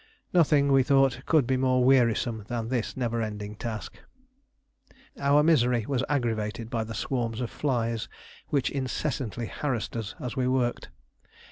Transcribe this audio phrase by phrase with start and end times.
[0.33, 3.99] Nothing, we thought, could be more wearisome than this never ending task.
[5.19, 8.09] Our misery was aggravated by the swarms of flies
[8.47, 10.89] which incessantly harassed us as we worked.